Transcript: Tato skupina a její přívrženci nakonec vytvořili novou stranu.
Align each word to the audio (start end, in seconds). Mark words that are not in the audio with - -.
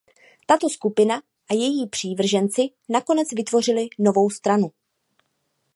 Tato 0.47 0.69
skupina 0.69 1.21
a 1.49 1.53
její 1.53 1.89
přívrženci 1.89 2.61
nakonec 2.89 3.27
vytvořili 3.35 3.87
novou 3.99 4.29
stranu. 4.29 4.71